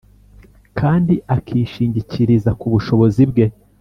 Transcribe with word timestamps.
kandi 0.79 1.13
akishingikiriza 1.35 2.51
ku 2.59 2.65
bushobozi 2.73 3.21
Bwe. 3.31 3.45